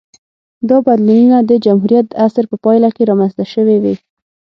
دا 0.69 0.77
بدلونونه 0.87 1.37
د 1.41 1.51
جمهوریت 1.65 2.07
عصر 2.25 2.43
په 2.51 2.57
پایله 2.63 2.89
کې 2.95 3.07
رامنځته 3.09 3.43
شوې 3.53 3.77
وې 3.83 3.95